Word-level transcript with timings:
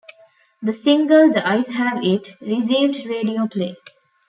The 0.63 0.73
single 0.73 1.29
"The 1.31 1.47
Eyes 1.47 1.67
Have 1.67 2.03
It" 2.03 2.31
received 2.41 3.05
radio 3.05 3.45
play. 3.47 3.75